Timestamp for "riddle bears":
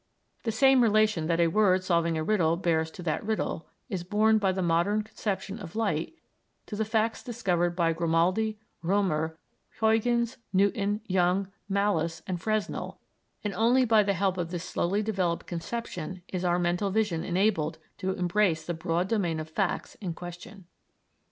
2.23-2.89